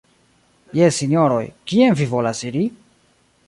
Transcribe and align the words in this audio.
Jes, 0.79 0.95
Sinjoroj, 1.01 1.43
kien 1.73 1.99
vi 2.01 2.11
volas 2.17 2.45
iri? 2.51 2.67